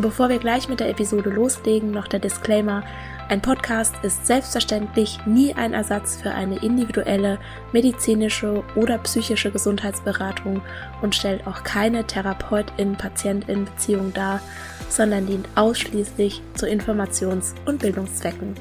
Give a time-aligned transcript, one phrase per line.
[0.00, 2.84] Bevor wir gleich mit der Episode loslegen, noch der Disclaimer,
[3.28, 7.40] ein Podcast ist selbstverständlich nie ein Ersatz für eine individuelle
[7.72, 10.62] medizinische oder psychische Gesundheitsberatung
[11.02, 14.40] und stellt auch keine Therapeutin-Patientin-Beziehung dar,
[14.88, 18.54] sondern dient ausschließlich zu Informations- und Bildungszwecken.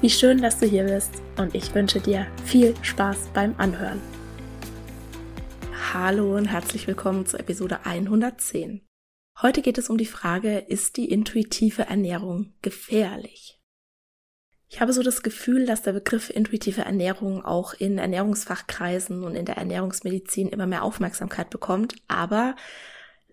[0.00, 4.00] Wie schön, dass du hier bist und ich wünsche dir viel Spaß beim Anhören.
[5.92, 8.89] Hallo und herzlich willkommen zur Episode 110.
[9.42, 13.58] Heute geht es um die Frage, ist die intuitive Ernährung gefährlich?
[14.68, 19.46] Ich habe so das Gefühl, dass der Begriff intuitive Ernährung auch in Ernährungsfachkreisen und in
[19.46, 22.54] der Ernährungsmedizin immer mehr Aufmerksamkeit bekommt, aber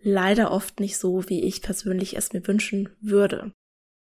[0.02, 3.52] leider oft nicht so, wie ich persönlich es mir wünschen würde.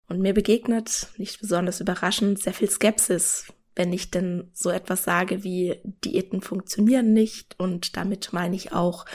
[0.09, 5.45] Und mir begegnet, nicht besonders überraschend, sehr viel Skepsis, wenn ich denn so etwas sage
[5.45, 9.07] wie Diäten funktionieren nicht und damit meine ich auch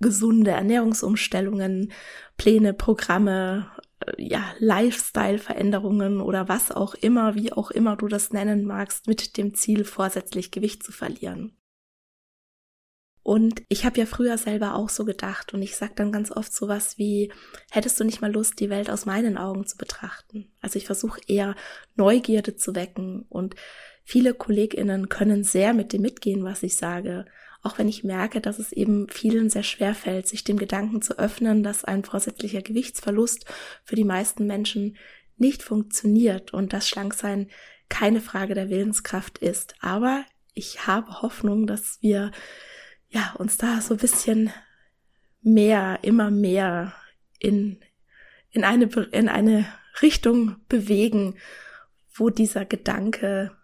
[0.00, 1.92] gesunde Ernährungsumstellungen,
[2.36, 3.70] Pläne, Programme,
[4.18, 9.54] ja, Lifestyle-Veränderungen oder was auch immer, wie auch immer du das nennen magst, mit dem
[9.54, 11.56] Ziel, vorsätzlich Gewicht zu verlieren.
[13.22, 16.52] Und ich habe ja früher selber auch so gedacht und ich sag dann ganz oft
[16.52, 17.32] sowas wie,
[17.72, 20.52] hättest du nicht mal Lust, die Welt aus meinen Augen zu betrachten?
[20.60, 21.56] Also ich versuche eher
[21.96, 23.56] Neugierde zu wecken und
[24.06, 27.26] viele Kolleginnen können sehr mit dem mitgehen, was ich sage
[27.66, 31.18] auch wenn ich merke, dass es eben vielen sehr schwer fällt, sich dem Gedanken zu
[31.18, 33.44] öffnen, dass ein vorsätzlicher Gewichtsverlust
[33.82, 34.96] für die meisten Menschen
[35.36, 37.50] nicht funktioniert und dass Schlanksein
[37.88, 39.74] keine Frage der Willenskraft ist.
[39.80, 40.24] Aber
[40.54, 42.30] ich habe Hoffnung, dass wir
[43.08, 44.52] ja uns da so ein bisschen
[45.42, 46.94] mehr, immer mehr
[47.40, 47.80] in,
[48.50, 49.66] in eine, in eine
[50.02, 51.36] Richtung bewegen,
[52.14, 53.55] wo dieser Gedanke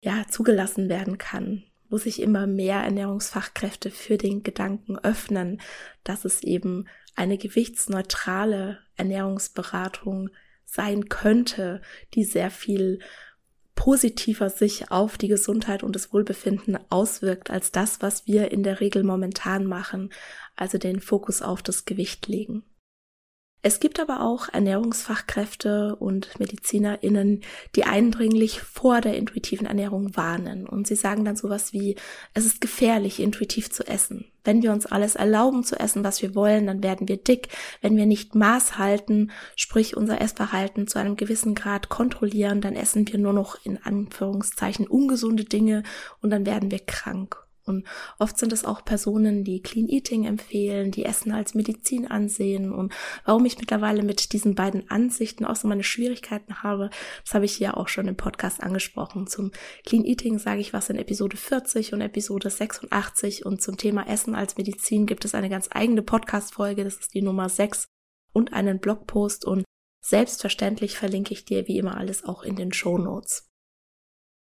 [0.00, 5.60] ja zugelassen werden kann, wo sich immer mehr Ernährungsfachkräfte für den Gedanken öffnen,
[6.04, 10.30] dass es eben eine gewichtsneutrale Ernährungsberatung
[10.64, 11.80] sein könnte,
[12.14, 13.00] die sehr viel
[13.74, 18.80] positiver sich auf die Gesundheit und das Wohlbefinden auswirkt als das, was wir in der
[18.80, 20.10] Regel momentan machen,
[20.56, 22.64] also den Fokus auf das Gewicht legen.
[23.60, 27.40] Es gibt aber auch Ernährungsfachkräfte und MedizinerInnen,
[27.74, 30.64] die eindringlich vor der intuitiven Ernährung warnen.
[30.68, 31.96] Und sie sagen dann sowas wie,
[32.34, 34.26] es ist gefährlich, intuitiv zu essen.
[34.44, 37.48] Wenn wir uns alles erlauben zu essen, was wir wollen, dann werden wir dick.
[37.80, 43.08] Wenn wir nicht Maß halten, sprich unser Essverhalten zu einem gewissen Grad kontrollieren, dann essen
[43.08, 45.82] wir nur noch in Anführungszeichen ungesunde Dinge
[46.22, 47.47] und dann werden wir krank.
[47.68, 47.86] Und
[48.18, 52.72] oft sind es auch Personen, die Clean Eating empfehlen, die Essen als Medizin ansehen.
[52.72, 52.92] Und
[53.24, 56.90] warum ich mittlerweile mit diesen beiden Ansichten auch so meine Schwierigkeiten habe,
[57.24, 59.26] das habe ich ja auch schon im Podcast angesprochen.
[59.26, 59.52] Zum
[59.84, 63.44] Clean Eating sage ich was in Episode 40 und Episode 86.
[63.44, 66.84] Und zum Thema Essen als Medizin gibt es eine ganz eigene Podcast-Folge.
[66.84, 67.86] Das ist die Nummer 6
[68.32, 69.44] und einen Blogpost.
[69.44, 69.64] Und
[70.04, 73.47] selbstverständlich verlinke ich dir wie immer alles auch in den Show Notes.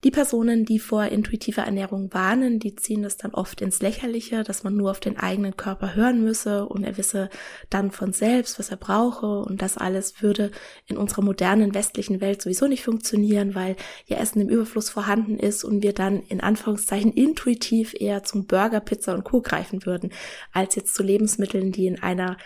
[0.04, 4.62] Die Personen, die vor intuitiver Ernährung warnen, die ziehen es dann oft ins Lächerliche, dass
[4.62, 7.28] man nur auf den eigenen Körper hören müsse und er wisse
[7.68, 10.52] dann von selbst, was er brauche und das alles würde
[10.86, 13.74] in unserer modernen westlichen Welt sowieso nicht funktionieren, weil
[14.06, 18.78] ja Essen im Überfluss vorhanden ist und wir dann in Anführungszeichen intuitiv eher zum Burger,
[18.78, 19.40] Pizza und Co.
[19.40, 20.12] greifen würden,
[20.52, 22.36] als jetzt zu Lebensmitteln, die in einer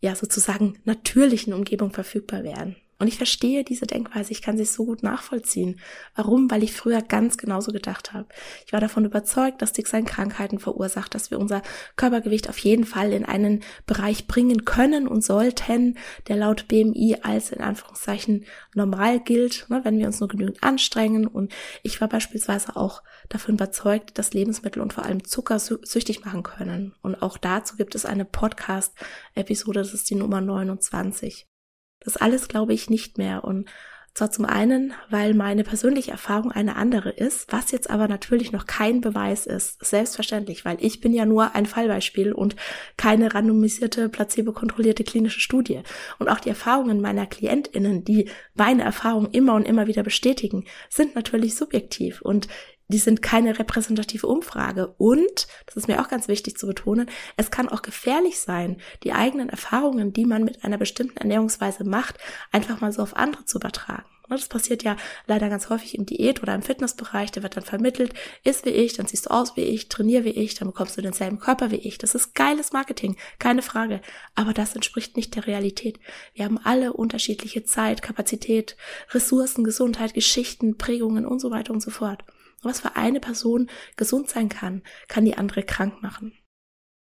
[0.00, 2.74] ja sozusagen natürlichen Umgebung verfügbar wären.
[3.00, 5.80] Und ich verstehe diese Denkweise, ich kann sie so gut nachvollziehen.
[6.14, 6.50] Warum?
[6.50, 8.26] Weil ich früher ganz genauso gedacht habe.
[8.66, 11.62] Ich war davon überzeugt, dass Dicksein Krankheiten verursacht, dass wir unser
[11.96, 15.96] Körpergewicht auf jeden Fall in einen Bereich bringen können und sollten,
[16.28, 18.44] der laut BMI als in Anführungszeichen
[18.74, 21.26] normal gilt, ne, wenn wir uns nur genügend anstrengen.
[21.26, 26.42] Und ich war beispielsweise auch davon überzeugt, dass Lebensmittel und vor allem Zucker süchtig machen
[26.42, 26.94] können.
[27.00, 31.49] Und auch dazu gibt es eine Podcast-Episode, das ist die Nummer 29.
[32.00, 33.44] Das alles glaube ich nicht mehr.
[33.44, 33.70] Und
[34.12, 38.66] Zwar zum einen, weil meine persönliche Erfahrung eine andere ist, was jetzt aber natürlich noch
[38.66, 39.84] kein Beweis ist.
[39.84, 42.56] Selbstverständlich, weil ich bin ja nur ein Fallbeispiel und
[42.96, 45.82] keine randomisierte, placebo-kontrollierte klinische Studie.
[46.18, 51.14] Und auch die Erfahrungen meiner KlientInnen, die meine Erfahrung immer und immer wieder bestätigen, sind
[51.14, 52.48] natürlich subjektiv und
[52.90, 54.94] die sind keine repräsentative Umfrage.
[54.98, 59.12] Und, das ist mir auch ganz wichtig zu betonen, es kann auch gefährlich sein, die
[59.12, 62.18] eigenen Erfahrungen, die man mit einer bestimmten Ernährungsweise macht,
[62.52, 64.04] einfach mal so auf andere zu übertragen.
[64.30, 64.96] Das passiert ja
[65.26, 67.32] leider ganz häufig im Diät- oder im Fitnessbereich.
[67.32, 68.14] Da wird dann vermittelt,
[68.44, 71.02] ist wie ich, dann siehst du aus wie ich, trainier wie ich, dann bekommst du
[71.02, 71.98] denselben Körper wie ich.
[71.98, 74.00] Das ist geiles Marketing, keine Frage.
[74.36, 75.98] Aber das entspricht nicht der Realität.
[76.34, 78.76] Wir haben alle unterschiedliche Zeit, Kapazität,
[79.10, 82.22] Ressourcen, Gesundheit, Geschichten, Prägungen und so weiter und so fort.
[82.62, 86.32] Was für eine Person gesund sein kann, kann die andere krank machen.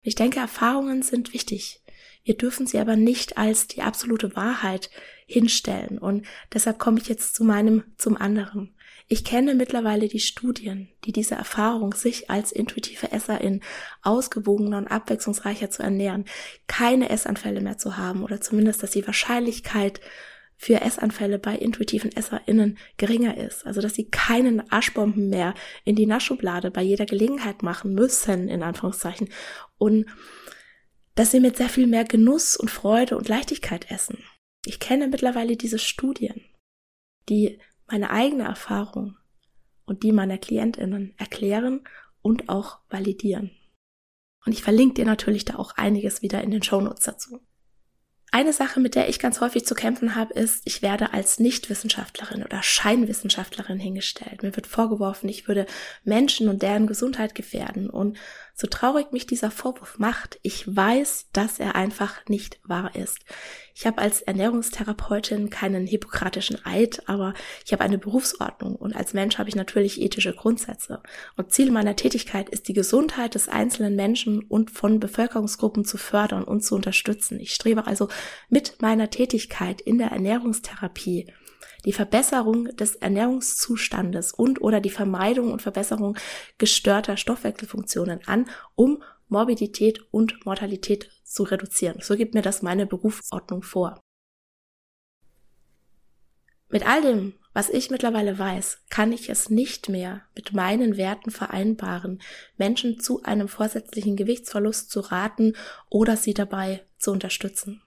[0.02, 1.82] Ich denke, Erfahrungen sind wichtig.
[2.22, 4.90] Wir dürfen sie aber nicht als die absolute Wahrheit
[5.26, 5.98] hinstellen.
[5.98, 8.76] Und deshalb komme ich jetzt zu meinem, zum anderen.
[9.08, 13.62] Ich kenne mittlerweile die Studien, die diese Erfahrung, sich als intuitive Esserin
[14.02, 16.24] ausgewogener und abwechslungsreicher zu ernähren,
[16.66, 20.00] keine Essanfälle mehr zu haben oder zumindest, dass die Wahrscheinlichkeit
[20.56, 23.66] für Essanfälle bei intuitiven EsserInnen geringer ist.
[23.66, 25.54] Also, dass sie keinen Aschbomben mehr
[25.84, 29.28] in die Naschublade bei jeder Gelegenheit machen müssen, in Anführungszeichen.
[29.78, 30.06] Und
[31.14, 34.18] dass sie mit sehr viel mehr Genuss und Freude und Leichtigkeit essen.
[34.64, 36.44] Ich kenne mittlerweile diese Studien,
[37.28, 39.16] die meine eigene Erfahrung
[39.84, 41.84] und die meiner KlientInnen erklären
[42.22, 43.50] und auch validieren.
[44.44, 47.40] Und ich verlinke dir natürlich da auch einiges wieder in den Shownotes dazu.
[48.32, 52.42] Eine Sache, mit der ich ganz häufig zu kämpfen habe, ist, ich werde als Nichtwissenschaftlerin
[52.42, 54.42] oder Scheinwissenschaftlerin hingestellt.
[54.42, 55.66] Mir wird vorgeworfen, ich würde
[56.04, 57.88] Menschen und deren Gesundheit gefährden.
[57.88, 58.18] Und
[58.58, 63.18] so traurig mich dieser Vorwurf macht, ich weiß, dass er einfach nicht wahr ist.
[63.74, 67.34] Ich habe als Ernährungstherapeutin keinen hippokratischen Eid, aber
[67.66, 71.02] ich habe eine Berufsordnung und als Mensch habe ich natürlich ethische Grundsätze.
[71.36, 76.42] Und Ziel meiner Tätigkeit ist die Gesundheit des einzelnen Menschen und von Bevölkerungsgruppen zu fördern
[76.42, 77.38] und zu unterstützen.
[77.38, 78.08] Ich strebe also
[78.48, 81.26] mit meiner Tätigkeit in der Ernährungstherapie
[81.84, 86.16] die Verbesserung des Ernährungszustandes und oder die Vermeidung und Verbesserung
[86.58, 92.00] gestörter Stoffwechselfunktionen an, um Morbidität und Mortalität zu reduzieren.
[92.00, 94.00] So gibt mir das meine Berufsordnung vor.
[96.68, 101.30] Mit all dem, was ich mittlerweile weiß, kann ich es nicht mehr mit meinen Werten
[101.30, 102.20] vereinbaren,
[102.56, 105.54] Menschen zu einem vorsätzlichen Gewichtsverlust zu raten
[105.88, 107.82] oder sie dabei zu unterstützen.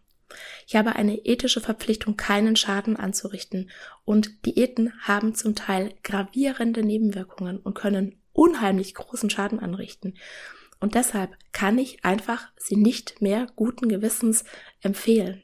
[0.67, 3.69] Ich habe eine ethische Verpflichtung, keinen Schaden anzurichten,
[4.05, 10.15] und Diäten haben zum Teil gravierende Nebenwirkungen und können unheimlich großen Schaden anrichten.
[10.79, 14.45] Und deshalb kann ich einfach sie nicht mehr guten Gewissens
[14.81, 15.43] empfehlen.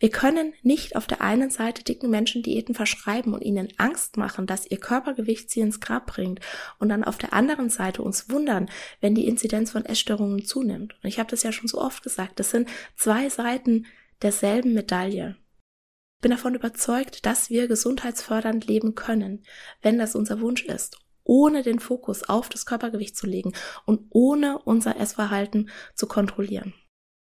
[0.00, 4.46] Wir können nicht auf der einen Seite dicken Menschen Diäten verschreiben und ihnen Angst machen,
[4.46, 6.40] dass ihr Körpergewicht sie ins Grab bringt
[6.78, 8.68] und dann auf der anderen Seite uns wundern,
[9.00, 10.94] wenn die Inzidenz von Essstörungen zunimmt.
[11.02, 13.86] Und ich habe das ja schon so oft gesagt, das sind zwei Seiten
[14.24, 15.36] derselben Medaille.
[16.16, 19.44] Ich bin davon überzeugt, dass wir gesundheitsfördernd leben können,
[19.82, 23.52] wenn das unser Wunsch ist, ohne den Fokus auf das Körpergewicht zu legen
[23.84, 26.72] und ohne unser Essverhalten zu kontrollieren.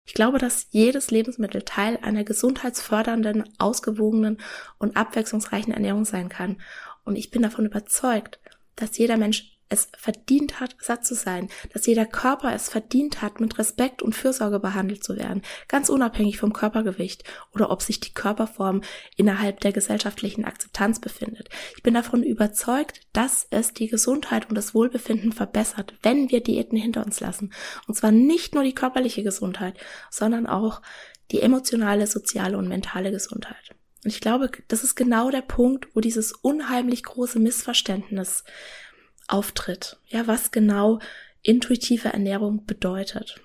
[0.05, 4.39] Ich glaube, dass jedes Lebensmittel Teil einer gesundheitsfördernden, ausgewogenen
[4.79, 6.61] und abwechslungsreichen Ernährung sein kann.
[7.05, 8.41] Und ich bin davon überzeugt,
[8.75, 13.41] dass jeder Mensch es verdient hat, satt zu sein, dass jeder Körper es verdient hat,
[13.41, 17.25] mit Respekt und Fürsorge behandelt zu werden, ganz unabhängig vom Körpergewicht
[17.55, 18.83] oder ob sich die Körperform
[19.17, 21.49] innerhalb der gesellschaftlichen Akzeptanz befindet.
[21.77, 26.77] Ich bin davon überzeugt, dass es die Gesundheit und das Wohlbefinden verbessert, wenn wir Diäten
[26.77, 27.53] hinter uns lassen.
[27.87, 29.79] Und zwar nicht nur die körperliche Gesundheit,
[30.11, 30.83] sondern auch
[31.31, 33.77] die emotionale, soziale und mentale Gesundheit.
[34.05, 38.45] Und ich glaube, das ist genau der Punkt, wo dieses unheimlich große Missverständnis
[39.33, 39.99] auftritt.
[40.07, 40.99] Ja, was genau
[41.43, 43.41] intuitive Ernährung bedeutet.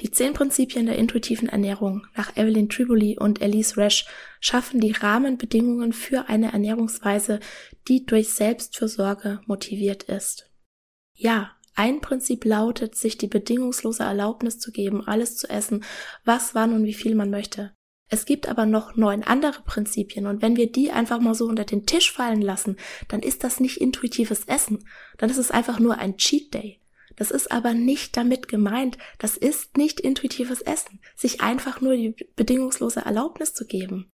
[0.00, 4.06] Die zehn Prinzipien der intuitiven Ernährung nach Evelyn Triboli und Elise Resch
[4.40, 7.38] schaffen die Rahmenbedingungen für eine Ernährungsweise,
[7.86, 10.50] die durch Selbstfürsorge motiviert ist.
[11.14, 15.84] Ja, ein Prinzip lautet, sich die bedingungslose Erlaubnis zu geben, alles zu essen,
[16.24, 17.72] was, wann und wie viel man möchte.
[18.14, 21.64] Es gibt aber noch neun andere Prinzipien und wenn wir die einfach mal so unter
[21.64, 22.76] den Tisch fallen lassen,
[23.08, 24.84] dann ist das nicht intuitives Essen,
[25.18, 26.78] dann ist es einfach nur ein Cheat Day.
[27.16, 32.14] Das ist aber nicht damit gemeint, das ist nicht intuitives Essen, sich einfach nur die
[32.36, 34.12] bedingungslose Erlaubnis zu geben.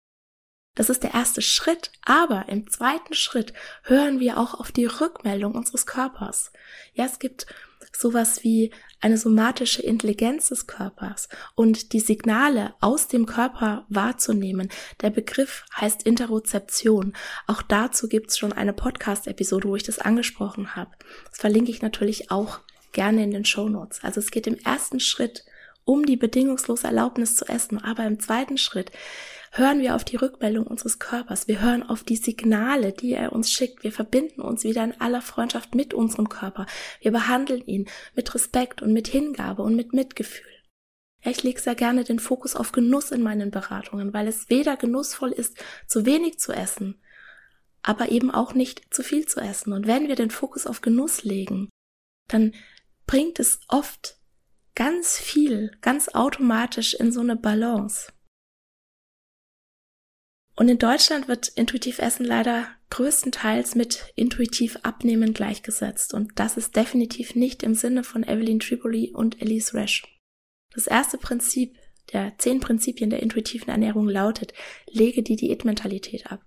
[0.80, 3.52] Das ist der erste Schritt, aber im zweiten Schritt
[3.84, 6.54] hören wir auch auf die Rückmeldung unseres Körpers.
[6.94, 7.48] Ja, es gibt
[7.92, 8.72] sowas wie
[9.02, 14.70] eine somatische Intelligenz des Körpers und die Signale aus dem Körper wahrzunehmen.
[15.02, 17.12] Der Begriff heißt Interozeption.
[17.46, 20.92] Auch dazu gibt's schon eine Podcast-Episode, wo ich das angesprochen habe.
[21.30, 22.60] Das verlinke ich natürlich auch
[22.94, 24.00] gerne in den Show Notes.
[24.02, 25.44] Also es geht im ersten Schritt
[25.84, 28.92] um die bedingungslose Erlaubnis zu essen, aber im zweiten Schritt
[29.52, 31.48] hören wir auf die Rückmeldung unseres Körpers.
[31.48, 33.84] Wir hören auf die Signale, die er uns schickt.
[33.84, 36.66] Wir verbinden uns wieder in aller Freundschaft mit unserem Körper.
[37.02, 40.46] Wir behandeln ihn mit Respekt und mit Hingabe und mit Mitgefühl.
[41.22, 45.32] Ich lege sehr gerne den Fokus auf Genuss in meinen Beratungen, weil es weder genussvoll
[45.32, 47.02] ist, zu wenig zu essen,
[47.82, 49.74] aber eben auch nicht zu viel zu essen.
[49.74, 51.70] Und wenn wir den Fokus auf Genuss legen,
[52.28, 52.54] dann
[53.06, 54.18] bringt es oft
[54.76, 58.14] ganz viel, ganz automatisch in so eine Balance.
[60.60, 66.14] Und in Deutschland wird intuitiv Essen leider größtenteils mit intuitiv Abnehmen gleichgesetzt.
[66.14, 70.04] Und das ist definitiv nicht im Sinne von Evelyn Tripoli und Elise Resch.
[70.74, 71.78] Das erste Prinzip
[72.12, 74.54] der zehn Prinzipien der intuitiven Ernährung lautet,
[74.92, 76.42] lege die Diätmentalität ab.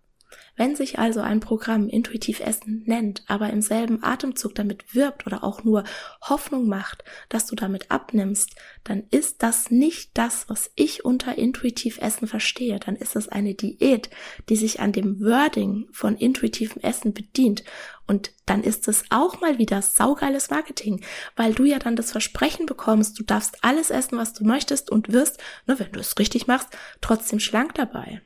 [0.54, 5.44] Wenn sich also ein Programm intuitiv Essen nennt, aber im selben Atemzug damit wirbt oder
[5.44, 5.84] auch nur
[6.20, 8.54] Hoffnung macht, dass du damit abnimmst,
[8.84, 12.78] dann ist das nicht das, was ich unter intuitiv Essen verstehe.
[12.78, 14.10] Dann ist es eine Diät,
[14.50, 17.64] die sich an dem Wording von intuitivem Essen bedient.
[18.06, 21.02] Und dann ist es auch mal wieder saugeiles Marketing,
[21.34, 25.12] weil du ja dann das Versprechen bekommst, du darfst alles essen, was du möchtest und
[25.12, 26.68] wirst, ne, wenn du es richtig machst,
[27.00, 28.20] trotzdem schlank dabei.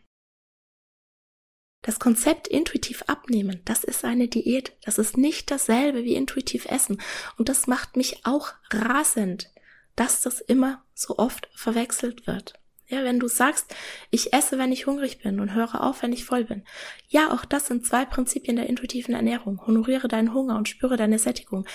[1.83, 4.73] Das Konzept intuitiv abnehmen, das ist eine Diät.
[4.85, 7.01] Das ist nicht dasselbe wie intuitiv essen.
[7.39, 9.51] Und das macht mich auch rasend,
[9.95, 12.55] dass das immer so oft verwechselt wird.
[12.89, 13.75] Ja, wenn du sagst,
[14.11, 16.63] ich esse, wenn ich hungrig bin und höre auf, wenn ich voll bin.
[17.09, 19.67] Ja, auch das sind zwei Prinzipien der intuitiven Ernährung.
[19.67, 21.67] Honoriere deinen Hunger und spüre deine Sättigung.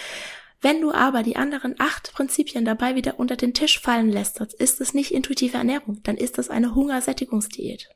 [0.62, 4.80] Wenn du aber die anderen acht Prinzipien dabei wieder unter den Tisch fallen lässt, ist
[4.80, 7.90] es nicht intuitive Ernährung, dann ist das eine Hungersättigungsdiät.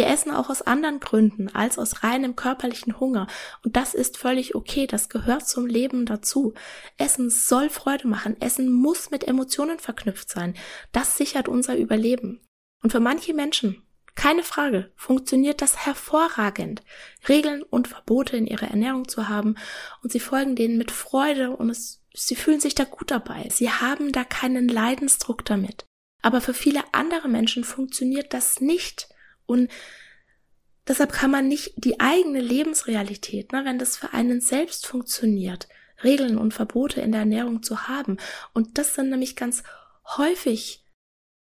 [0.00, 3.26] Wir essen auch aus anderen Gründen als aus reinem körperlichen Hunger.
[3.62, 4.86] Und das ist völlig okay.
[4.86, 6.54] Das gehört zum Leben dazu.
[6.96, 8.40] Essen soll Freude machen.
[8.40, 10.54] Essen muss mit Emotionen verknüpft sein.
[10.92, 12.40] Das sichert unser Überleben.
[12.82, 13.82] Und für manche Menschen,
[14.14, 16.80] keine Frage, funktioniert das hervorragend,
[17.28, 19.56] Regeln und Verbote in ihrer Ernährung zu haben.
[20.02, 23.48] Und sie folgen denen mit Freude und es, sie fühlen sich da gut dabei.
[23.50, 25.84] Sie haben da keinen Leidensdruck damit.
[26.22, 29.10] Aber für viele andere Menschen funktioniert das nicht.
[29.50, 29.70] Und
[30.86, 35.68] deshalb kann man nicht die eigene Lebensrealität, ne, wenn das für einen selbst funktioniert,
[36.02, 38.16] Regeln und Verbote in der Ernährung zu haben.
[38.54, 39.62] Und das sind nämlich ganz
[40.16, 40.84] häufig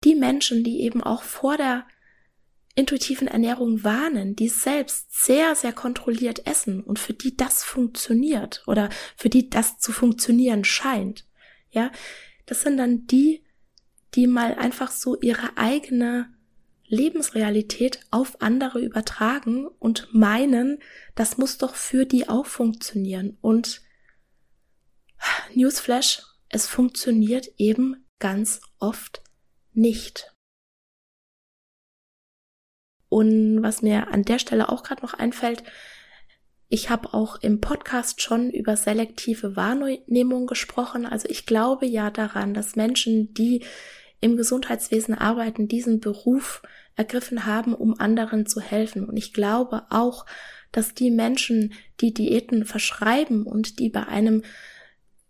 [0.03, 1.86] die Menschen, die eben auch vor der
[2.75, 8.89] intuitiven Ernährung warnen, die selbst sehr, sehr kontrolliert essen und für die das funktioniert oder
[9.17, 11.25] für die das zu funktionieren scheint.
[11.69, 11.91] Ja,
[12.45, 13.43] das sind dann die,
[14.15, 16.33] die mal einfach so ihre eigene
[16.91, 20.79] Lebensrealität auf andere übertragen und meinen,
[21.15, 23.38] das muss doch für die auch funktionieren.
[23.39, 23.81] Und
[25.55, 29.24] Newsflash, es funktioniert eben ganz oft
[29.71, 30.36] nicht.
[33.07, 35.63] Und was mir an der Stelle auch gerade noch einfällt,
[36.67, 41.05] ich habe auch im Podcast schon über selektive Wahrnehmung gesprochen.
[41.05, 43.63] Also ich glaube ja daran, dass Menschen, die
[44.21, 46.62] im Gesundheitswesen arbeiten, diesen Beruf
[47.01, 49.05] ergriffen haben, um anderen zu helfen.
[49.05, 50.27] Und ich glaube auch,
[50.72, 54.43] dass die Menschen, die Diäten verschreiben und die bei einem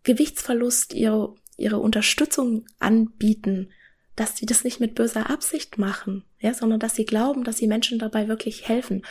[0.04, 3.70] Gewichtsverlust ihre, ihre Unterstützung anbieten,
[4.16, 7.68] dass sie das nicht mit böser Absicht machen, ja, sondern dass sie glauben, dass sie
[7.68, 9.04] Menschen dabei wirklich helfen.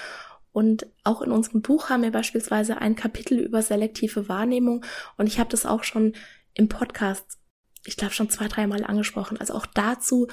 [0.53, 4.85] Und auch in unserem Buch haben wir beispielsweise ein Kapitel über selektive Wahrnehmung
[5.17, 6.13] und ich habe das auch schon
[6.55, 7.39] im Podcast,
[7.87, 9.39] ich glaube schon zwei, dreimal angesprochen.
[9.39, 10.29] Also auch dazu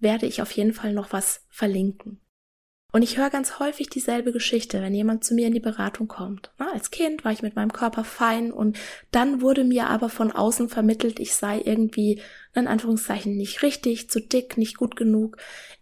[0.00, 2.20] werde ich auf jeden Fall noch was verlinken.
[2.92, 6.50] Und ich höre ganz häufig dieselbe Geschichte, wenn jemand zu mir in die Beratung kommt.
[6.58, 8.78] Na, als Kind war ich mit meinem Körper fein und
[9.12, 12.20] dann wurde mir aber von außen vermittelt, ich sei irgendwie,
[12.52, 15.36] in Anführungszeichen, nicht richtig, zu dick, nicht gut genug.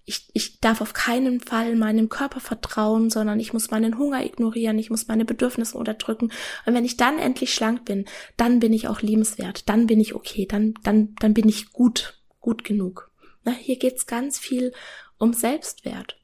[0.05, 4.79] Ich, ich darf auf keinen Fall meinem Körper vertrauen, sondern ich muss meinen Hunger ignorieren,
[4.79, 6.31] ich muss meine Bedürfnisse unterdrücken.
[6.67, 8.05] Und wenn ich dann endlich schlank bin,
[8.37, 12.21] dann bin ich auch liebenswert, dann bin ich okay, dann, dann, dann bin ich gut,
[12.39, 13.08] gut genug.
[13.49, 14.75] Na, hier geht's ganz viel
[15.17, 16.21] um Selbstwert.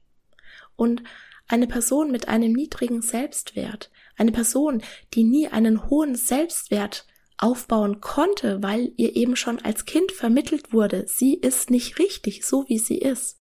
[0.77, 1.03] Und
[1.49, 4.83] eine Person mit einem niedrigen Selbstwert, eine Person,
[5.15, 7.07] die nie einen hohen Selbstwert
[7.39, 12.69] aufbauen konnte, weil ihr eben schon als Kind vermittelt wurde, sie ist nicht richtig, so
[12.69, 13.39] wie sie ist.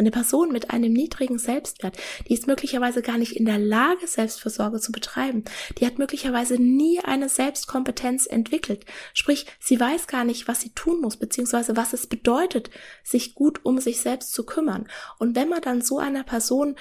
[0.00, 4.80] Eine Person mit einem niedrigen Selbstwert, die ist möglicherweise gar nicht in der Lage, Selbstversorge
[4.80, 5.44] zu betreiben.
[5.76, 8.86] Die hat möglicherweise nie eine Selbstkompetenz entwickelt.
[9.12, 12.70] Sprich, sie weiß gar nicht, was sie tun muss, beziehungsweise was es bedeutet,
[13.04, 14.88] sich gut um sich selbst zu kümmern.
[15.18, 16.76] Und wenn man dann so einer Person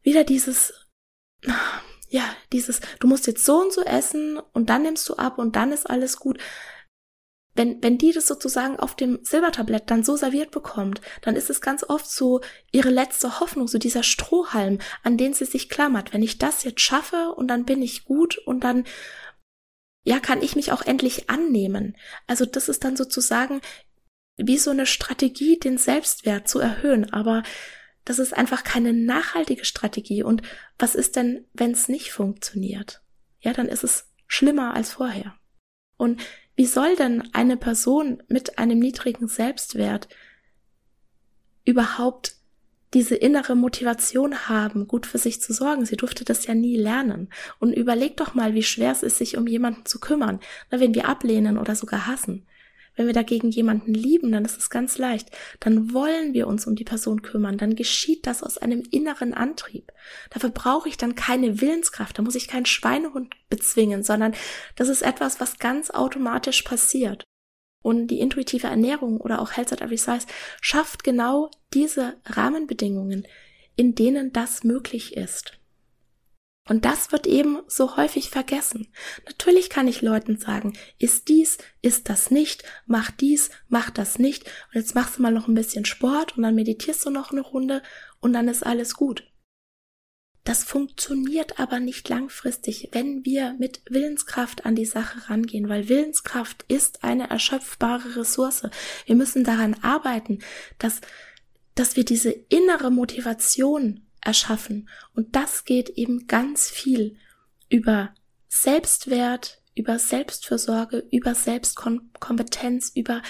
[0.00, 0.72] wieder dieses,
[2.08, 2.24] ja,
[2.54, 5.72] dieses, du musst jetzt so und so essen und dann nimmst du ab und dann
[5.72, 6.38] ist alles gut
[7.58, 11.60] wenn, wenn die das sozusagen auf dem Silbertablett dann so serviert bekommt, dann ist es
[11.60, 16.14] ganz oft so ihre letzte Hoffnung, so dieser Strohhalm, an den sie sich klammert.
[16.14, 18.84] Wenn ich das jetzt schaffe und dann bin ich gut und dann,
[20.04, 21.96] ja, kann ich mich auch endlich annehmen.
[22.28, 23.60] Also das ist dann sozusagen
[24.36, 27.12] wie so eine Strategie, den Selbstwert zu erhöhen.
[27.12, 27.42] Aber
[28.04, 30.22] das ist einfach keine nachhaltige Strategie.
[30.22, 30.42] Und
[30.78, 33.02] was ist denn, wenn es nicht funktioniert?
[33.40, 35.34] Ja, dann ist es schlimmer als vorher.
[35.96, 36.22] Und
[36.58, 40.08] wie soll denn eine Person mit einem niedrigen Selbstwert
[41.64, 42.34] überhaupt
[42.94, 45.86] diese innere Motivation haben, gut für sich zu sorgen.
[45.86, 47.28] Sie durfte das ja nie lernen.
[47.60, 51.08] Und überleg doch mal, wie schwer es ist, sich um jemanden zu kümmern, wenn wir
[51.08, 52.44] ablehnen oder sogar hassen.
[52.98, 55.30] Wenn wir dagegen jemanden lieben, dann ist es ganz leicht.
[55.60, 57.56] Dann wollen wir uns um die Person kümmern.
[57.56, 59.92] Dann geschieht das aus einem inneren Antrieb.
[60.30, 62.18] Dafür brauche ich dann keine Willenskraft.
[62.18, 64.34] Da muss ich keinen Schweinehund bezwingen, sondern
[64.74, 67.22] das ist etwas, was ganz automatisch passiert.
[67.84, 70.26] Und die intuitive Ernährung oder auch Health at Every Size
[70.60, 73.28] schafft genau diese Rahmenbedingungen,
[73.76, 75.57] in denen das möglich ist.
[76.68, 78.88] Und das wird eben so häufig vergessen.
[79.26, 84.44] Natürlich kann ich Leuten sagen, ist dies, ist das nicht, mach dies, mach das nicht.
[84.44, 87.40] Und jetzt machst du mal noch ein bisschen Sport und dann meditierst du noch eine
[87.40, 87.82] Runde
[88.20, 89.24] und dann ist alles gut.
[90.44, 96.64] Das funktioniert aber nicht langfristig, wenn wir mit Willenskraft an die Sache rangehen, weil Willenskraft
[96.68, 98.62] ist eine erschöpfbare Ressource.
[99.04, 100.38] Wir müssen daran arbeiten,
[100.78, 101.02] dass,
[101.74, 104.88] dass wir diese innere Motivation erschaffen.
[105.14, 107.16] Und das geht eben ganz viel
[107.68, 108.14] über
[108.48, 113.22] Selbstwert, über Selbstfürsorge, über Selbstkompetenz, über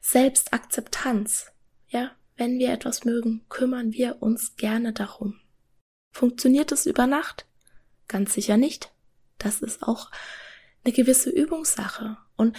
[0.00, 1.52] Selbstakzeptanz.
[1.88, 5.40] Ja, wenn wir etwas mögen, kümmern wir uns gerne darum.
[6.12, 7.46] Funktioniert es über Nacht?
[8.08, 8.92] Ganz sicher nicht.
[9.38, 10.10] Das ist auch
[10.84, 12.16] eine gewisse Übungssache.
[12.36, 12.56] Und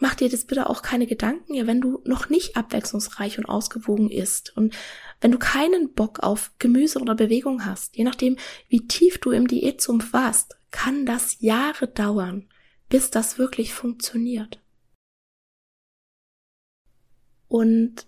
[0.00, 4.10] mach dir das bitte auch keine Gedanken, ja, wenn du noch nicht abwechslungsreich und ausgewogen
[4.10, 4.74] isst und
[5.20, 8.36] wenn du keinen Bock auf Gemüse oder Bewegung hast, je nachdem,
[8.68, 12.48] wie tief du im Diätsumpf warst, kann das Jahre dauern,
[12.88, 14.60] bis das wirklich funktioniert.
[17.48, 18.06] Und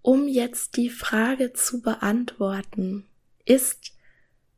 [0.00, 3.06] um jetzt die Frage zu beantworten,
[3.44, 3.92] ist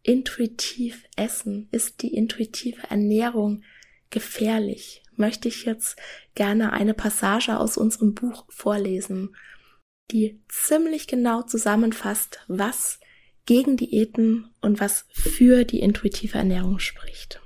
[0.03, 3.65] intuitiv Essen, ist die intuitive Ernährung
[4.11, 5.03] gefährlich?
[5.19, 5.97] Möchte ich jetzt
[6.35, 9.37] gerne eine Passage aus unserem Buch vorlesen,
[10.11, 13.01] die ziemlich genau zusammenfasst, was
[13.45, 17.41] gegen Diäten und was für die intuitive Ernährung spricht.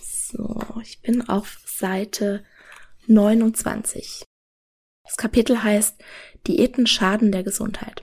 [0.00, 2.44] So, ich bin auf Seite
[3.06, 4.24] 29.
[5.04, 6.02] Das Kapitel heißt
[6.46, 8.02] Diäten schaden der Gesundheit.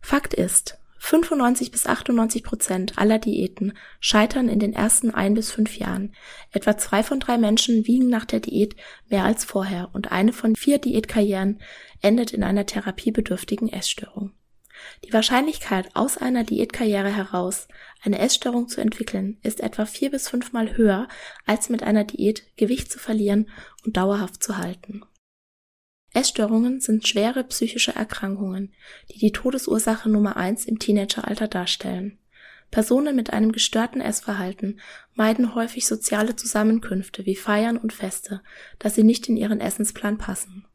[0.00, 5.76] Fakt ist, 95 bis 98 Prozent aller Diäten scheitern in den ersten ein bis fünf
[5.76, 6.14] Jahren.
[6.52, 8.76] Etwa zwei von drei Menschen wiegen nach der Diät
[9.08, 11.60] mehr als vorher und eine von vier Diätkarrieren
[12.02, 14.30] endet in einer therapiebedürftigen Essstörung.
[15.04, 17.66] Die Wahrscheinlichkeit, aus einer Diätkarriere heraus
[18.02, 21.08] eine Essstörung zu entwickeln, ist etwa vier bis fünfmal höher,
[21.46, 23.50] als mit einer Diät Gewicht zu verlieren
[23.84, 25.02] und dauerhaft zu halten.
[26.14, 28.72] Essstörungen sind schwere psychische Erkrankungen,
[29.10, 32.18] die die Todesursache Nummer eins im Teenageralter darstellen.
[32.70, 34.80] Personen mit einem gestörten Essverhalten
[35.14, 38.42] meiden häufig soziale Zusammenkünfte wie Feiern und Feste,
[38.78, 40.66] da sie nicht in ihren Essensplan passen.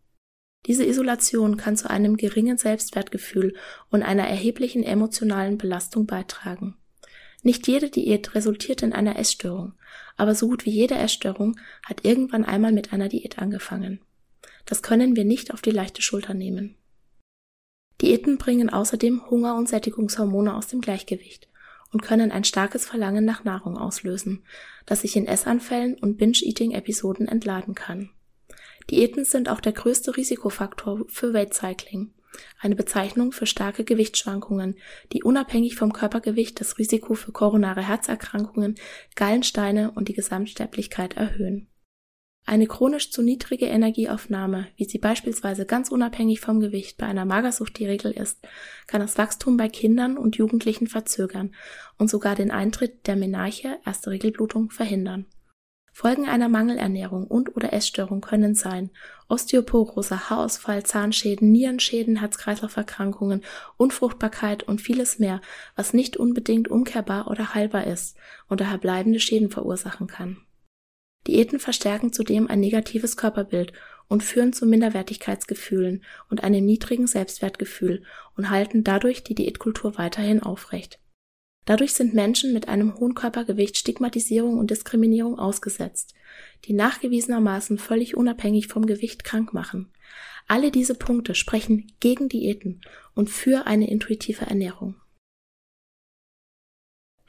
[0.66, 3.56] Diese Isolation kann zu einem geringen Selbstwertgefühl
[3.90, 6.78] und einer erheblichen emotionalen Belastung beitragen.
[7.42, 9.74] Nicht jede Diät resultiert in einer Essstörung,
[10.18, 14.02] aber so gut wie jede Essstörung hat irgendwann einmal mit einer Diät angefangen.
[14.68, 16.76] Das können wir nicht auf die leichte Schulter nehmen.
[18.02, 21.48] Diäten bringen außerdem Hunger- und Sättigungshormone aus dem Gleichgewicht
[21.92, 24.44] und können ein starkes Verlangen nach Nahrung auslösen,
[24.86, 28.12] das sich in Essanfällen und Binge-Eating-Episoden entladen kann.
[28.90, 32.14] Diäten sind auch der größte Risikofaktor für Weight Cycling,
[32.60, 34.76] eine Bezeichnung für starke Gewichtsschwankungen,
[35.14, 38.76] die unabhängig vom Körpergewicht das Risiko für koronare Herzerkrankungen,
[39.16, 41.68] Gallensteine und die Gesamtsterblichkeit erhöhen.
[42.50, 47.78] Eine chronisch zu niedrige Energieaufnahme, wie sie beispielsweise ganz unabhängig vom Gewicht bei einer Magersucht
[47.78, 48.40] die Regel ist,
[48.88, 51.54] kann das Wachstum bei Kindern und Jugendlichen verzögern
[51.98, 55.26] und sogar den Eintritt der Menarche, erste Regelblutung, verhindern.
[55.92, 58.92] Folgen einer Mangelernährung und oder Essstörung können sein
[59.28, 63.44] Osteoporose, Haarausfall, Zahnschäden, Nierenschäden, Herz-Kreislauf-Erkrankungen,
[63.76, 65.42] Unfruchtbarkeit und vieles mehr,
[65.76, 68.16] was nicht unbedingt umkehrbar oder heilbar ist
[68.48, 70.38] und daher bleibende Schäden verursachen kann.
[71.28, 73.74] Diäten verstärken zudem ein negatives Körperbild
[74.08, 78.04] und führen zu Minderwertigkeitsgefühlen und einem niedrigen Selbstwertgefühl
[78.36, 81.00] und halten dadurch die Diätkultur weiterhin aufrecht.
[81.66, 86.14] Dadurch sind Menschen mit einem hohen Körpergewicht Stigmatisierung und Diskriminierung ausgesetzt,
[86.64, 89.92] die nachgewiesenermaßen völlig unabhängig vom Gewicht krank machen.
[90.48, 92.80] Alle diese Punkte sprechen gegen Diäten
[93.16, 94.96] und für eine intuitive Ernährung.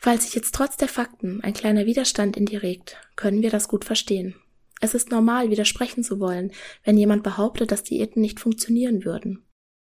[0.01, 3.69] Falls sich jetzt trotz der Fakten ein kleiner Widerstand in dir regt, können wir das
[3.69, 4.37] gut verstehen.
[4.81, 6.53] Es ist normal, widersprechen zu wollen,
[6.85, 9.45] wenn jemand behauptet, dass Diäten nicht funktionieren würden.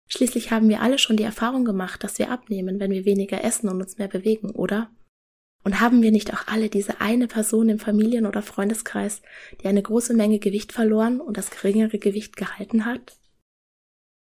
[0.09, 3.69] Schließlich haben wir alle schon die Erfahrung gemacht, dass wir abnehmen, wenn wir weniger essen
[3.69, 4.91] und uns mehr bewegen, oder?
[5.63, 9.21] Und haben wir nicht auch alle diese eine Person im Familien- oder Freundeskreis,
[9.61, 13.15] die eine große Menge Gewicht verloren und das geringere Gewicht gehalten hat?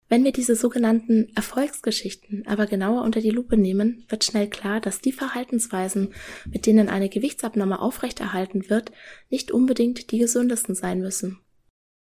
[0.08, 5.02] Wenn wir diese sogenannten Erfolgsgeschichten aber genauer unter die Lupe nehmen, wird schnell klar, dass
[5.02, 6.14] die Verhaltensweisen,
[6.50, 8.90] mit denen eine Gewichtsabnahme aufrechterhalten wird,
[9.28, 11.40] nicht unbedingt die gesündesten sein müssen.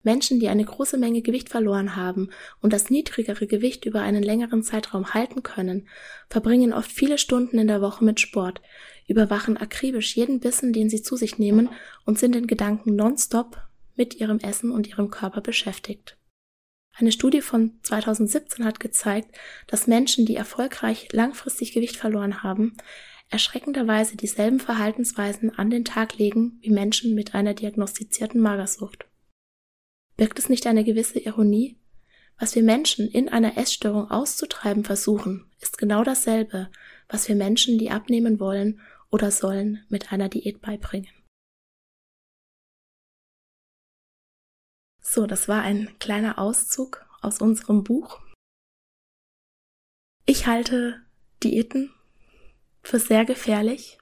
[0.01, 2.29] Menschen, die eine große Menge Gewicht verloren haben
[2.61, 5.89] und das niedrigere Gewicht über einen längeren Zeitraum halten können,
[6.29, 8.61] verbringen oft viele Stunden in der Woche mit Sport,
[9.07, 11.69] überwachen akribisch jeden Bissen, den sie zu sich nehmen
[12.05, 13.57] und sind in Gedanken nonstop
[13.97, 16.18] mit ihrem Essen und ihrem Körper beschäftigt.
[16.93, 19.35] Eine Studie von 2017 hat gezeigt,
[19.67, 22.75] dass Menschen, die erfolgreich langfristig Gewicht verloren haben,
[23.29, 29.05] erschreckenderweise dieselben Verhaltensweisen an den Tag legen wie Menschen mit einer diagnostizierten Magersucht.
[30.17, 31.77] Birgt es nicht eine gewisse Ironie?
[32.37, 36.69] Was wir Menschen in einer Essstörung auszutreiben versuchen, ist genau dasselbe,
[37.07, 38.79] was wir Menschen, die abnehmen wollen
[39.11, 41.09] oder sollen, mit einer Diät beibringen.
[45.11, 48.21] So, das war ein kleiner Auszug aus unserem Buch.
[50.27, 51.01] Ich halte
[51.41, 51.89] Diäten
[52.83, 53.97] für sehr gefährlich.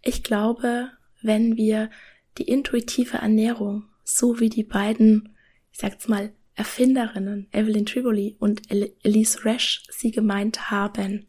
[0.00, 0.90] Ich glaube,
[1.20, 1.90] wenn wir
[2.38, 5.36] die intuitive Ernährung, so wie die beiden,
[5.70, 11.26] ich sag jetzt mal, Erfinderinnen Evelyn Triboli und Elise Resch sie gemeint haben,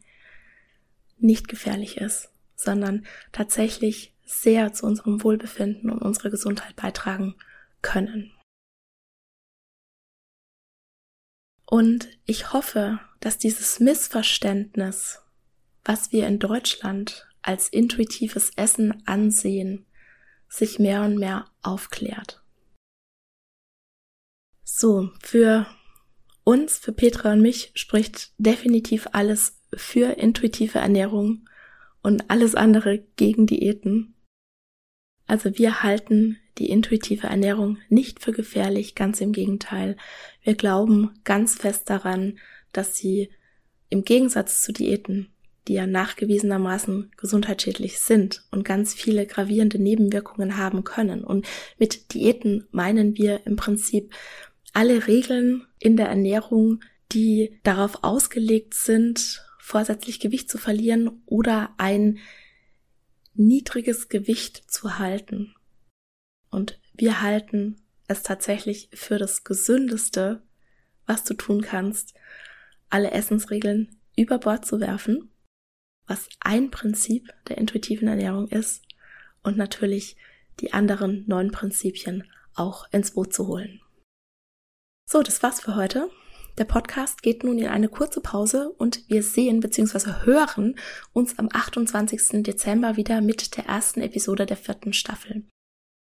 [1.17, 7.35] nicht gefährlich ist, sondern tatsächlich sehr zu unserem Wohlbefinden und unserer Gesundheit beitragen
[7.81, 8.32] können.
[11.65, 15.21] Und ich hoffe, dass dieses Missverständnis,
[15.85, 19.85] was wir in Deutschland als intuitives Essen ansehen,
[20.49, 22.43] sich mehr und mehr aufklärt.
[24.63, 25.67] So, für
[26.43, 31.47] uns, für Petra und mich spricht definitiv alles für intuitive Ernährung
[32.01, 34.12] und alles andere gegen Diäten.
[35.27, 39.97] Also wir halten die intuitive Ernährung nicht für gefährlich, ganz im Gegenteil.
[40.43, 42.39] Wir glauben ganz fest daran,
[42.71, 43.29] dass sie
[43.89, 45.29] im Gegensatz zu Diäten,
[45.67, 51.23] die ja nachgewiesenermaßen gesundheitsschädlich sind und ganz viele gravierende Nebenwirkungen haben können.
[51.23, 54.13] Und mit Diäten meinen wir im Prinzip
[54.73, 56.81] alle Regeln in der Ernährung,
[57.11, 62.19] die darauf ausgelegt sind, vorsätzlich Gewicht zu verlieren oder ein
[63.33, 65.55] niedriges Gewicht zu halten.
[66.49, 70.43] Und wir halten es tatsächlich für das Gesündeste,
[71.05, 72.13] was du tun kannst,
[72.89, 75.31] alle Essensregeln über Bord zu werfen,
[76.05, 78.83] was ein Prinzip der intuitiven Ernährung ist,
[79.41, 80.15] und natürlich
[80.59, 82.23] die anderen neun Prinzipien
[82.55, 83.81] auch ins Boot zu holen.
[85.09, 86.09] So, das war's für heute.
[86.57, 90.25] Der Podcast geht nun in eine kurze Pause und wir sehen bzw.
[90.25, 90.75] hören
[91.11, 92.43] uns am 28.
[92.43, 95.43] Dezember wieder mit der ersten Episode der vierten Staffel.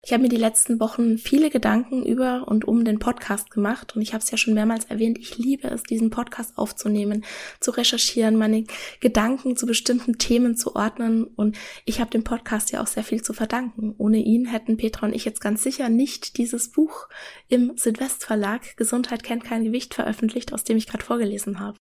[0.05, 4.03] Ich habe mir die letzten Wochen viele Gedanken über und um den Podcast gemacht und
[4.03, 7.25] ich habe es ja schon mehrmals erwähnt, ich liebe es, diesen Podcast aufzunehmen,
[7.59, 8.65] zu recherchieren, meine
[9.01, 13.23] Gedanken zu bestimmten Themen zu ordnen und ich habe dem Podcast ja auch sehr viel
[13.23, 13.97] zu verdanken.
[13.99, 17.09] Ohne ihn hätten Petra und ich jetzt ganz sicher nicht dieses Buch
[17.49, 21.77] im Südwestverlag Gesundheit kennt kein Gewicht veröffentlicht, aus dem ich gerade vorgelesen habe.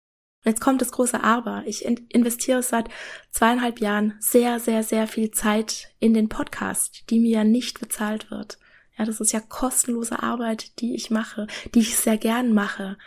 [0.44, 1.62] Und jetzt kommt das große Aber.
[1.66, 2.88] Ich investiere seit
[3.30, 8.30] zweieinhalb Jahren sehr, sehr, sehr viel Zeit in den Podcast, die mir ja nicht bezahlt
[8.30, 8.58] wird.
[8.98, 12.98] Ja, das ist ja kostenlose Arbeit, die ich mache, die ich sehr gern mache.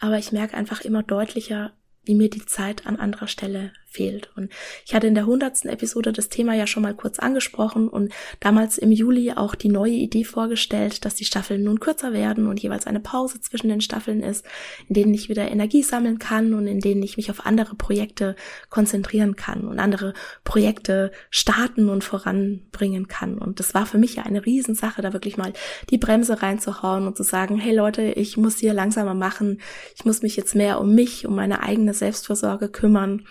[0.00, 4.30] Aber ich merke einfach immer deutlicher, wie mir die Zeit an anderer Stelle fehlt.
[4.36, 4.50] Und
[4.86, 8.78] ich hatte in der hundertsten Episode das Thema ja schon mal kurz angesprochen und damals
[8.78, 12.86] im Juli auch die neue Idee vorgestellt, dass die Staffeln nun kürzer werden und jeweils
[12.86, 14.44] eine Pause zwischen den Staffeln ist,
[14.88, 18.36] in denen ich wieder Energie sammeln kann und in denen ich mich auf andere Projekte
[18.70, 23.38] konzentrieren kann und andere Projekte starten und voranbringen kann.
[23.38, 25.52] Und das war für mich ja eine Riesensache, da wirklich mal
[25.90, 29.60] die Bremse reinzuhauen und zu sagen, hey Leute, ich muss hier langsamer machen,
[29.94, 33.24] ich muss mich jetzt mehr um mich, um meine eigene Selbstversorge kümmern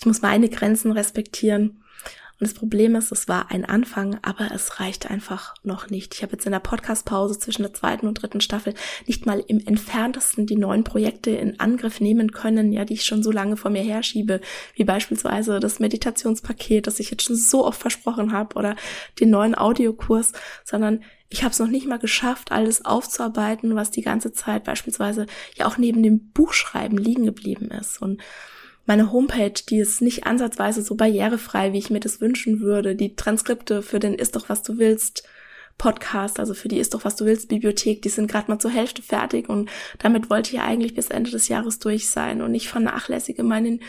[0.00, 1.82] ich muss meine Grenzen respektieren.
[2.40, 6.14] Und das Problem ist, es war ein Anfang, aber es reicht einfach noch nicht.
[6.14, 8.74] Ich habe jetzt in der Podcast-Pause zwischen der zweiten und dritten Staffel
[9.08, 13.24] nicht mal im entferntesten die neuen Projekte in Angriff nehmen können, ja, die ich schon
[13.24, 14.40] so lange vor mir herschiebe,
[14.74, 18.76] wie beispielsweise das Meditationspaket, das ich jetzt schon so oft versprochen habe, oder
[19.18, 20.30] den neuen Audiokurs,
[20.64, 25.26] sondern ich habe es noch nicht mal geschafft, alles aufzuarbeiten, was die ganze Zeit beispielsweise
[25.56, 28.00] ja auch neben dem Buchschreiben liegen geblieben ist.
[28.00, 28.22] Und
[28.88, 32.96] meine Homepage, die ist nicht ansatzweise so barrierefrei, wie ich mir das wünschen würde.
[32.96, 35.28] Die Transkripte für den Ist doch was du willst
[35.76, 38.70] Podcast, also für die Ist doch was du willst Bibliothek, die sind gerade mal zur
[38.70, 42.68] Hälfte fertig und damit wollte ich eigentlich bis Ende des Jahres durch sein und ich
[42.68, 43.80] vernachlässige meinen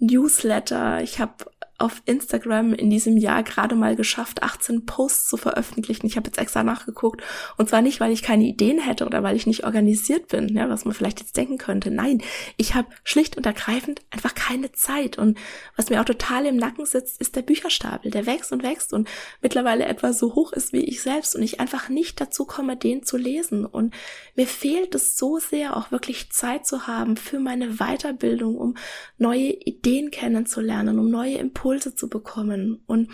[0.00, 1.00] Newsletter.
[1.02, 1.32] Ich habe
[1.82, 6.06] auf Instagram in diesem Jahr gerade mal geschafft, 18 Posts zu veröffentlichen.
[6.06, 7.22] Ich habe jetzt extra nachgeguckt.
[7.56, 10.68] Und zwar nicht, weil ich keine Ideen hätte oder weil ich nicht organisiert bin, ja,
[10.68, 11.90] was man vielleicht jetzt denken könnte.
[11.90, 12.22] Nein,
[12.56, 15.18] ich habe schlicht und ergreifend einfach keine Zeit.
[15.18, 15.36] Und
[15.76, 18.10] was mir auch total im Nacken sitzt, ist der Bücherstapel.
[18.10, 19.08] Der wächst und wächst und
[19.40, 21.34] mittlerweile etwa so hoch ist wie ich selbst.
[21.34, 23.66] Und ich einfach nicht dazu komme, den zu lesen.
[23.66, 23.92] Und
[24.36, 28.76] mir fehlt es so sehr, auch wirklich Zeit zu haben für meine Weiterbildung, um
[29.18, 32.82] neue Ideen kennenzulernen, um neue Impulse Impulse zu bekommen.
[32.86, 33.10] Und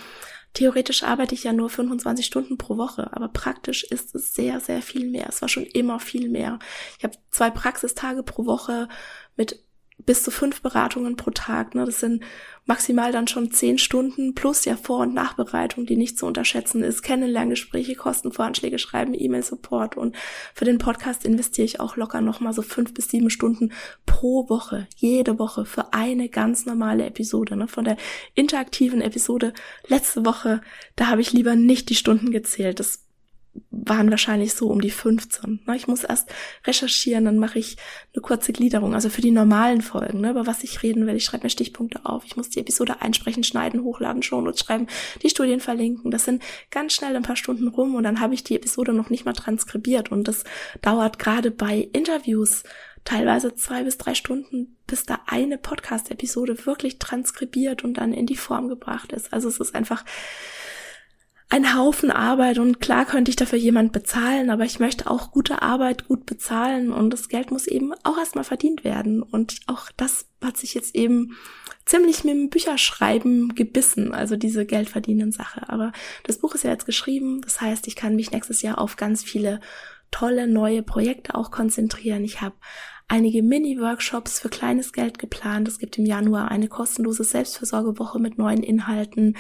[0.53, 4.83] theoretisch arbeite ich ja nur 25 Stunden pro Woche, aber praktisch ist es sehr, sehr
[4.83, 5.27] viel mehr.
[5.29, 6.59] Es war schon immer viel mehr.
[6.99, 8.89] Ich habe zwei Praxistage pro Woche
[9.37, 9.65] mit
[9.99, 11.75] bis zu fünf Beratungen pro Tag.
[11.75, 11.85] Ne?
[11.85, 12.23] Das sind
[12.65, 17.03] maximal dann schon zehn Stunden plus ja Vor- und Nachbereitung, die nicht zu unterschätzen ist.
[17.03, 20.17] Kennenlerngespräche, Kostenvoranschläge schreiben, E-Mail-Support und
[20.55, 23.73] für den Podcast investiere ich auch locker nochmal so fünf bis sieben Stunden
[24.07, 27.57] pro Woche, jede Woche für eine ganz normale Episode.
[27.57, 27.69] Ne?
[27.69, 27.97] Von der
[28.35, 29.53] interaktiven Episode
[29.87, 30.61] letzte Woche,
[30.95, 32.81] da habe ich lieber nicht die Stunden gezählt.
[32.81, 33.08] Das
[33.71, 35.61] waren wahrscheinlich so um die 15.
[35.67, 35.77] Ne?
[35.77, 36.31] Ich muss erst
[36.67, 37.77] recherchieren, dann mache ich
[38.15, 41.17] eine kurze Gliederung, also für die normalen Folgen, ne, über was ich reden will.
[41.17, 44.87] Ich schreibe mir Stichpunkte auf, ich muss die Episode einsprechen, schneiden, hochladen, schon und schreiben,
[45.23, 46.11] die Studien verlinken.
[46.11, 49.11] Das sind ganz schnell ein paar Stunden rum und dann habe ich die Episode noch
[49.11, 50.45] nicht mal transkribiert und das
[50.83, 52.65] dauert gerade bei Interviews
[53.05, 58.37] teilweise zwei bis drei Stunden, bis da eine Podcast-Episode wirklich transkribiert und dann in die
[58.37, 59.33] Form gebracht ist.
[59.33, 60.05] Also es ist einfach
[61.51, 65.63] ein Haufen Arbeit und klar könnte ich dafür jemand bezahlen, aber ich möchte auch gute
[65.63, 70.27] Arbeit gut bezahlen und das Geld muss eben auch erstmal verdient werden und auch das
[70.45, 71.37] hat sich jetzt eben
[71.87, 75.71] ziemlich mit dem Bücherschreiben gebissen, also diese Geldverdienen Sache.
[75.71, 75.93] Aber
[76.25, 79.25] das Buch ist ja jetzt geschrieben, das heißt, ich kann mich nächstes Jahr auf ganz
[79.25, 79.61] viele
[80.11, 82.25] tolle neue Projekte auch konzentrieren.
[82.25, 82.57] Ich habe
[83.09, 85.67] einige Mini-Workshops für kleines Geld geplant.
[85.67, 89.37] Es gibt im Januar eine kostenlose Selbstversorgewoche mit neuen Inhalten.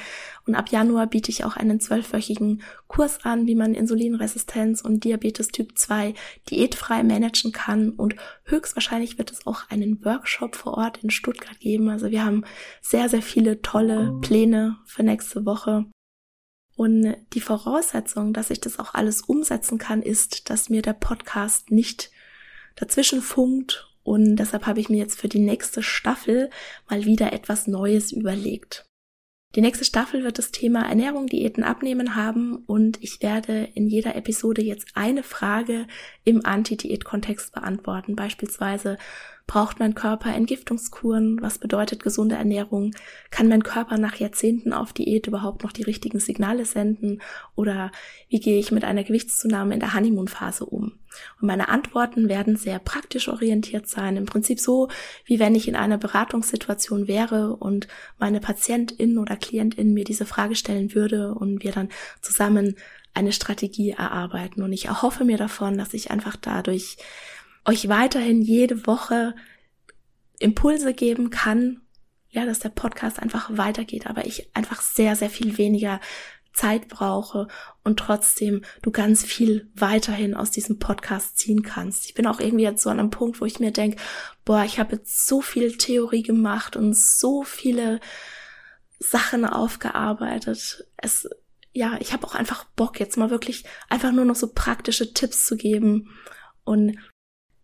[0.46, 5.48] Und ab Januar biete ich auch einen zwölfwöchigen Kurs an, wie man Insulinresistenz und Diabetes
[5.48, 6.14] Typ 2
[6.48, 7.90] diätfrei managen kann.
[7.90, 11.90] Und höchstwahrscheinlich wird es auch einen Workshop vor Ort in Stuttgart geben.
[11.90, 12.44] Also wir haben
[12.81, 15.85] sehr, sehr viele tolle Pläne für nächste Woche.
[16.74, 21.70] Und die Voraussetzung, dass ich das auch alles umsetzen kann, ist, dass mir der Podcast
[21.70, 22.12] nicht
[22.78, 26.50] dazwischen funkt und deshalb habe ich mir jetzt für die nächste Staffel
[26.88, 28.86] mal wieder etwas Neues überlegt.
[29.54, 34.14] Die nächste Staffel wird das Thema Ernährung, Diäten, Abnehmen haben und ich werde in jeder
[34.14, 35.86] Episode jetzt eine Frage
[36.28, 38.16] im Anti-Diät-Kontext beantworten.
[38.16, 38.98] Beispielsweise,
[39.48, 41.40] Braucht mein Körper Entgiftungskuren?
[41.40, 42.94] Was bedeutet gesunde Ernährung?
[43.30, 47.22] Kann mein Körper nach Jahrzehnten auf Diät überhaupt noch die richtigen Signale senden?
[47.56, 47.90] Oder
[48.28, 50.92] wie gehe ich mit einer Gewichtszunahme in der Honeymoon-Phase um?
[51.40, 54.18] Und meine Antworten werden sehr praktisch orientiert sein.
[54.18, 54.88] Im Prinzip so,
[55.24, 57.88] wie wenn ich in einer Beratungssituation wäre und
[58.18, 61.88] meine Patientin oder Klientin mir diese Frage stellen würde und wir dann
[62.20, 62.76] zusammen
[63.18, 64.62] eine Strategie erarbeiten.
[64.62, 66.96] Und ich erhoffe mir davon, dass ich einfach dadurch
[67.64, 69.35] euch weiterhin jede Woche
[70.38, 71.81] Impulse geben kann,
[72.31, 76.00] ja, dass der Podcast einfach weitergeht, aber ich einfach sehr, sehr viel weniger
[76.52, 77.46] Zeit brauche
[77.85, 82.07] und trotzdem du ganz viel weiterhin aus diesem Podcast ziehen kannst.
[82.07, 83.98] Ich bin auch irgendwie jetzt so an einem Punkt, wo ich mir denke,
[84.44, 88.00] boah, ich habe jetzt so viel Theorie gemacht und so viele
[88.98, 90.87] Sachen aufgearbeitet.
[90.96, 91.28] Es,
[91.78, 95.46] ja, ich habe auch einfach Bock, jetzt mal wirklich einfach nur noch so praktische Tipps
[95.46, 96.10] zu geben
[96.64, 96.98] und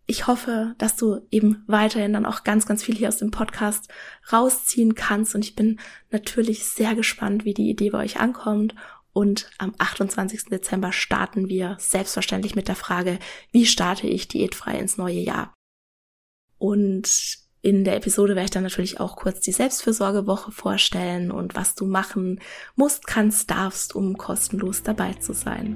[0.07, 3.89] ich hoffe, dass du eben weiterhin dann auch ganz, ganz viel hier aus dem Podcast
[4.31, 5.33] rausziehen kannst.
[5.33, 5.79] Und ich bin
[6.11, 8.75] natürlich sehr gespannt, wie die Idee bei euch ankommt.
[9.13, 10.45] Und am 28.
[10.45, 13.17] Dezember starten wir selbstverständlich mit der Frage,
[13.51, 15.55] wie starte ich diätfrei ins neue Jahr?
[16.59, 21.75] Und in der Episode werde ich dann natürlich auch kurz die Selbstfürsorgewoche vorstellen und was
[21.75, 22.39] du machen
[22.75, 25.75] musst, kannst, darfst, um kostenlos dabei zu sein.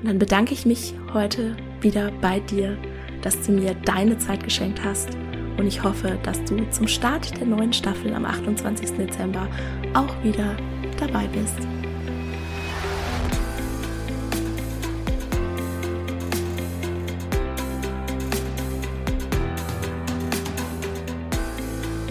[0.00, 2.76] Und dann bedanke ich mich heute wieder bei dir
[3.22, 5.08] dass du mir deine Zeit geschenkt hast
[5.58, 8.96] und ich hoffe, dass du zum Start der neuen Staffel am 28.
[8.96, 9.48] Dezember
[9.94, 10.56] auch wieder
[10.98, 11.81] dabei bist.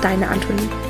[0.00, 0.87] deine Antonie.